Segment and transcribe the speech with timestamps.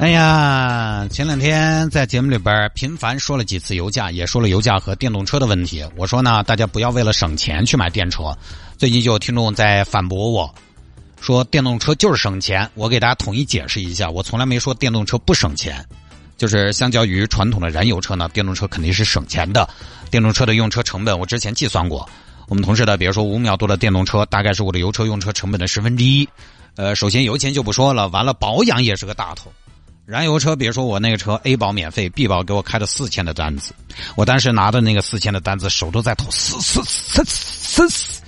[0.00, 5.84] 哎呀，前两天在节目里边频繁说了几次油价，也说了油价和电动车的问题。
[5.94, 8.34] 我说呢，大家不要为了省钱去买电车。
[8.78, 10.54] 最近就有听众在反驳我，
[11.20, 12.66] 说电动车就是省钱。
[12.72, 15.84] 我给大家统一解释一下，我从来没说电动车不省钱，
[16.38, 19.68] 就是相较于传统的燃油车呢，电动车肯定是省钱的。
[20.10, 22.08] 电动车的用车成本我之前计算过，
[22.48, 26.26] 我们同事的，比如说五秒多的电动车，大概是我的油车用车成本的十分之一。
[26.76, 29.52] 呃，首先油钱就不说了，完了保养也是个大头。
[30.10, 33.72] 燃油车，比如说我那个车 A 保免费，B 保给我开了四千的单子，
[34.16, 38.20] 我当时拿的那个四千的单子，手都在抖，嘶嘶嘶嘶嘶。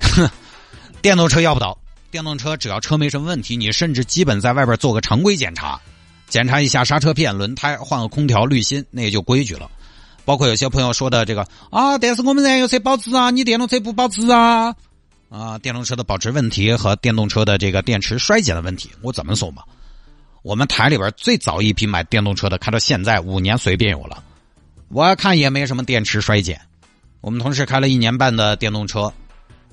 [1.00, 1.78] 电动车要不到，
[2.10, 5.80] 电动车只要车没什么问题，你甚至基本在外边做个常规检查，
[6.28, 9.70] 检查一下刹车片、轮胎，换个空调滤芯，那也就规矩了。
[10.24, 14.74] 包括有些朋友说的这个啊，但是我们燃油车保值啊，你电动车不保值啊？
[15.28, 19.62] 啊，电动车的保值问题和电动车的这个电池衰减的问题，我怎么说嘛？
[20.42, 24.22] 我们台里边最早一批买电动车的，开到现在五年随便有了，
[24.88, 26.60] 我看也没什么电池衰减。
[27.20, 29.12] 我们同事开了一年半的电动车，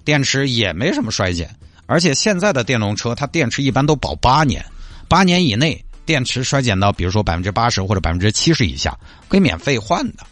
[0.04, 1.50] 电池也没什么衰减。
[1.86, 4.66] 而且现在的电动车，它电池一般都保八年，
[5.08, 8.98] 八年以内电池衰减到比如说百分之八十或者百分之七十以下，
[9.30, 10.26] 可以免费换的。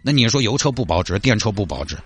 [0.00, 1.98] 那你说油车不保值，电车不保值？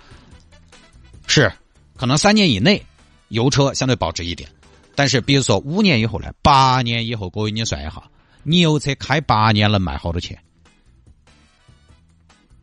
[1.29, 1.53] 是，
[1.97, 2.85] 可能三年以内
[3.29, 4.51] 油车相对保值一点。
[4.97, 6.33] 但是，比如说五年以后呢？
[6.43, 8.03] 八年以后，各位你算一下，
[8.43, 10.37] 你油车开八年能卖好多钱？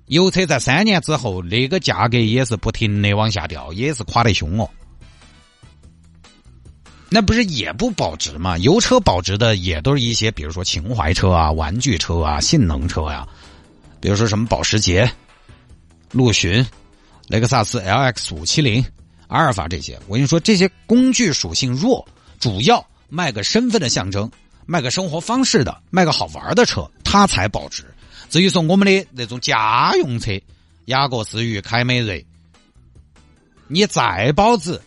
[0.08, 4.68] 油车在三年之后，那个价格也是不停的往下掉，也是垮得凶哦。
[7.08, 8.58] 那不是也不保值吗？
[8.58, 13.28] 油车保值的也都是一些，比如说情怀车啊、玩具车啊、性能车呀，
[14.02, 15.10] 比如说什么保时捷、
[16.12, 16.66] 陆巡、
[17.28, 18.84] 雷克萨斯 LX 五七零、
[19.28, 20.00] 阿尔法这些。
[20.08, 22.04] 我跟你说，这些工具属性弱。
[22.44, 24.30] 主要卖个身份的象征，
[24.66, 27.86] 卖个生活方式的，卖个好玩的车，它才保值。
[28.30, 30.38] 至于说我们的那种家用车，
[30.88, 32.26] 雅阁、思域、凯美瑞，
[33.70, 34.82] 你再保值，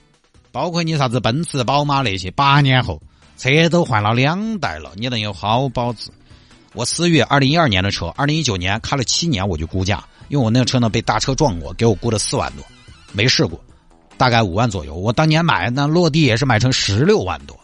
[0.53, 3.00] 包括你啥子奔驰、宝马那些，八年后
[3.39, 6.11] 车都换了两代了，你能有好保值？
[6.75, 12.62] 我思域二零一二年的车，二零一九年开了七年我就估价，因为我那个车呢被大车撞过，给我估了四万多，
[13.12, 13.59] 没试过。
[14.16, 17.59] 大概五万左右，我当年买那落地也是买成十六万多，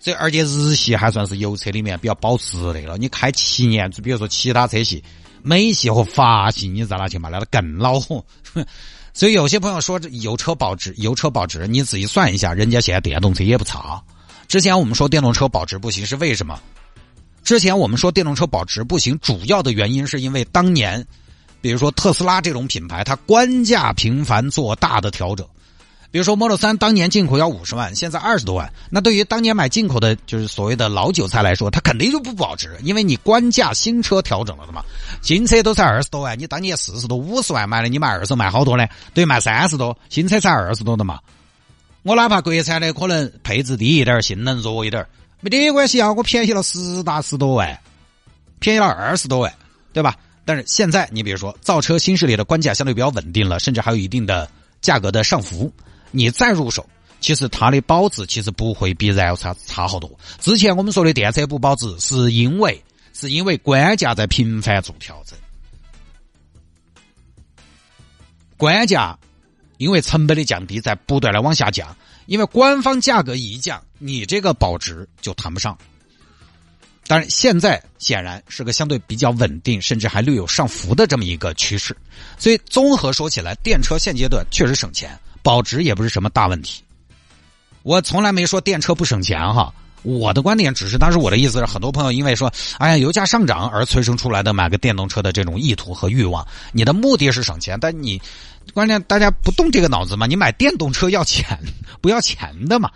[0.00, 2.96] 这而且日系还算是油车里面比较保值的了。
[2.96, 5.04] 你开七年，就比如说其他车系，
[5.42, 7.28] 美系和法系，你在哪去买？
[7.28, 8.24] 那更恼火。
[9.12, 14.02] 所以有些朋友说这油车保值，油车保值，你仔细算一下，人家现在电动车也不差。
[14.48, 16.58] 之前我们说电动车保值不行是为什么？
[17.42, 21.06] 之前我们说电动车保值不行，主要的原因是因为当年。
[21.64, 25.46] 比如说特斯拉这种品牌，它官价频繁做大的调整。
[26.10, 28.70] 比如说 Model 3当年进口要五十万，现在二十多万。
[28.90, 34.84] 那对于当年买进口的，就是所谓的老韭菜来说，它肯定就不保值，因为你官价新车调整了的嘛。
[35.22, 38.86] 新车都才二十多万，你当年四十多、五十万买的，你卖二手卖好多呢？
[39.14, 41.18] 等于卖三十多，新车才二十多的嘛。
[42.02, 45.06] 我哪怕国产的可能配置低一点，性能弱一点，
[45.40, 47.80] 没得关系啊，我便宜了十大十多万，
[48.58, 49.50] 便宜了二十多万，
[49.94, 50.14] 对吧？
[50.44, 54.50] 但是现在，你比如说造车新势力的官价相对比较稳定了，甚至还有一定的
[54.80, 55.72] 价格的上浮，
[56.10, 56.86] 你再入手，
[57.20, 60.10] 其实它的保值其实不会比燃油车差好多。
[60.40, 62.82] 之前我们说的电车不保值，是因为
[63.14, 65.38] 是因为官价在频繁做调整，
[68.56, 69.18] 官价
[69.78, 71.96] 因为成本的降低在不断的往下降，
[72.26, 75.78] 因为官方价格一降，你这个保值就谈不上。
[77.06, 81.94] 当然，现在显然是个相对比较稳定，甚至还略有上浮的这么一个趋势。
[82.38, 86.82] 所以综合说起来，电车现阶段确实省钱，保值也不是什么大问题。
[87.82, 89.70] 我从来没说电车不省钱哈，
[90.02, 96.46] 我的观点只是当时我的意思是，很多朋友因为说，哎呀，油价上涨而催生出来的买个电动车的这种意图和欲望。
[96.72, 98.18] 你的目的是省钱，但你
[98.72, 100.26] 关键大家不动这个脑子嘛？
[100.26, 101.58] 你买电动车要钱
[102.00, 102.90] 不要钱的嘛？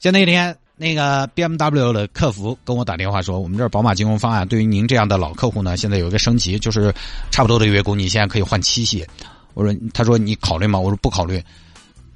[0.00, 0.56] 就那天。
[0.80, 6.90] 那个 BMW 的客服跟我打电话说，我们这儿宝马金融方案对于您这样的老客户呢，现在有一个升级，就是
[7.30, 9.06] 差不多的月供，你现在可以换七系。
[9.52, 10.78] 我说，他说你考虑吗？
[10.78, 11.38] 我说不考虑。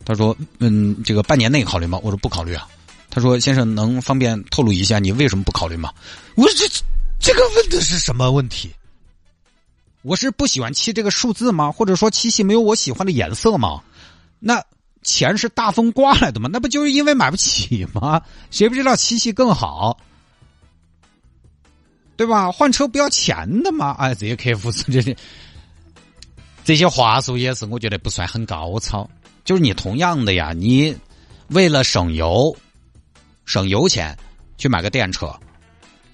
[0.02, 2.00] 他说，嗯，这个半年内考虑吗？
[2.02, 2.66] 我说不考虑啊。
[3.10, 5.92] 他说，先生能方便透露一下你为什么不考虑吗？
[6.34, 6.66] 我说这
[7.20, 8.70] 这个问的是什么问题？
[10.00, 11.70] 我是不喜欢七这个数字吗？
[11.70, 13.82] 或者说七系没有我喜欢的颜色吗？
[14.38, 14.64] 那
[15.04, 16.48] 钱是大风刮来的吗？
[16.52, 18.20] 那不就是因为买不起吗？
[18.50, 19.96] 谁不知道七系更好？
[22.16, 22.50] 对吧？
[22.50, 23.94] 换车不要钱的吗？
[23.98, 25.16] 哎，这些客户是 这些
[26.64, 29.08] 这些话术也是，我觉得不算很高超。
[29.44, 30.96] 就是你同样的呀，你
[31.48, 32.56] 为了省油、
[33.44, 34.16] 省油钱
[34.56, 35.32] 去买个电车，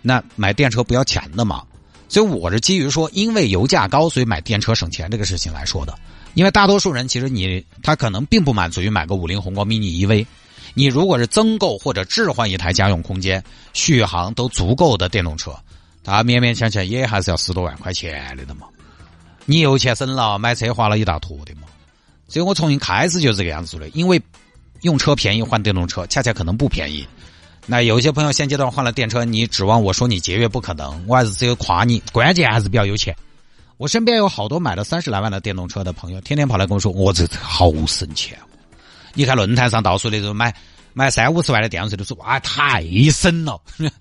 [0.03, 1.65] 那买电车不要钱的嘛？
[2.09, 5.97] 所以我是基于说，因为油价高，所以买电车省钱这个事情来说的。
[6.35, 10.27] 因为大多数人其实你他可能并不满足于买个五菱宏光 mini EV，
[10.75, 13.43] 你如果是增购或者置换一台家用空间、
[13.73, 15.55] 续航都足够的电动车。
[16.03, 18.67] 他勉勉强强也还是要十多万块钱的的嘛，
[19.45, 21.63] 你油钱省了，买车花了一大坨的嘛，
[22.27, 24.21] 所以我从一开始就这个样子的，因为
[24.81, 27.07] 用车便宜换电动车，恰恰可能不便宜。
[27.67, 33.15] 那有些朋友现阶段换了电车，你指望我说你节约不可能，我还是只有夸你，关键还是比较有钱。
[33.81, 38.39] 我身边有好多买了三十来万的电动车的朋友，天天跑来跟我说，我这好省钱。
[39.15, 40.55] 你看论坛上到处那种买
[40.93, 43.59] 买三五十万的电动车都说，哇，太省了。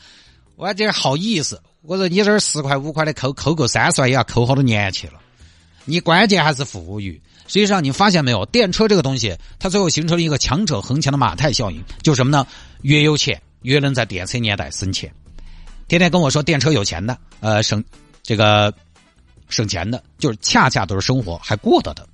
[0.57, 1.61] 我这好意思。
[1.81, 5.13] 我说你这儿十块五块的扣扣够三十万也要扣好多年去了，
[5.85, 7.13] 你关键还是富裕。
[7.47, 12.45] 实际上你发现没有，电车这个东西，它最后形成了一个强者恒强的马太效应，就什么呢？
[12.81, 15.09] 越有钱越能在电车年代省钱。
[15.87, 17.81] 天天跟我说电车有钱的，呃，省
[18.21, 18.73] 这个
[19.49, 22.07] 省钱的，就是恰恰都是生活还过得的。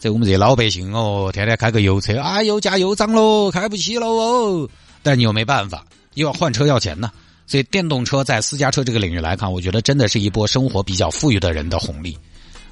[0.00, 4.68] 这我们这些老百姓哦，天天开个油车啊，油价又涨喽，开不起喽哦。
[5.02, 5.84] 但你又没办法，
[6.14, 7.10] 又要换车要钱呢。
[7.46, 12.16] 所以电动车在私家车这个领域来看，我觉得真的是一波生活比较富裕的人的红利。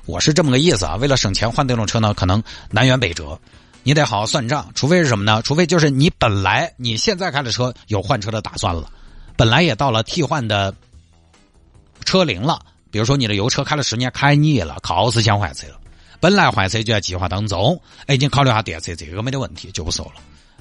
[0.04, 0.96] 我是这么个意思啊。
[0.96, 3.36] 为了省钱换电动车呢，可能南辕北辙，
[3.82, 4.70] 你得好好算账。
[4.74, 5.40] 除非是什么呢？
[5.42, 8.88] 除非就是你本来你现在开的车有换车的打算了，
[9.36, 10.72] 本来也到了替换的
[12.04, 12.60] 车龄了。
[12.96, 15.78] 比如说你的油车开了十年开腻了，考试想换车了，
[16.18, 17.78] 本来换车就在计划当中。
[18.06, 20.12] 哎，你考虑下电车，这个没得问题就不说了。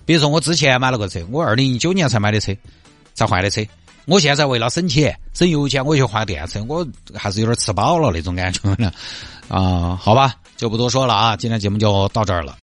[0.05, 2.53] 比如说我之前买了个车，我二零一九年才买的车，
[3.13, 3.65] 才换的车。
[4.03, 8.91] 我现在为了省钱、省油钱，我去换电车，我还是有点吃饱了那种感觉呢。
[9.47, 12.53] 啊，好吧，就不多说了啊，今天节目就到这儿了。